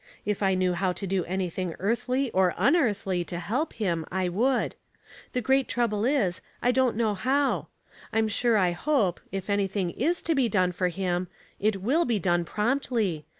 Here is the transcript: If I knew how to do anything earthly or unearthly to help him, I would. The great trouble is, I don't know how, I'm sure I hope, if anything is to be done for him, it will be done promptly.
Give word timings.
If 0.25 0.41
I 0.41 0.55
knew 0.55 0.73
how 0.73 0.93
to 0.93 1.05
do 1.05 1.25
anything 1.25 1.75
earthly 1.77 2.31
or 2.31 2.55
unearthly 2.57 3.23
to 3.25 3.37
help 3.37 3.73
him, 3.73 4.03
I 4.11 4.29
would. 4.29 4.73
The 5.33 5.41
great 5.41 5.67
trouble 5.67 6.05
is, 6.05 6.41
I 6.59 6.71
don't 6.71 6.95
know 6.95 7.13
how, 7.13 7.67
I'm 8.11 8.27
sure 8.27 8.57
I 8.57 8.71
hope, 8.71 9.19
if 9.31 9.47
anything 9.47 9.91
is 9.91 10.23
to 10.23 10.33
be 10.33 10.49
done 10.49 10.71
for 10.71 10.87
him, 10.87 11.27
it 11.59 11.83
will 11.83 12.05
be 12.05 12.17
done 12.17 12.45
promptly. 12.45 13.27